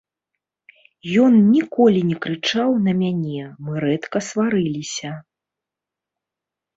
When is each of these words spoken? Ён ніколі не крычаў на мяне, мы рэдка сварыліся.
Ён 1.23 1.33
ніколі 1.55 1.99
не 2.11 2.15
крычаў 2.23 2.69
на 2.87 2.91
мяне, 3.01 3.41
мы 3.67 3.83
рэдка 3.83 4.17
сварыліся. 4.29 5.11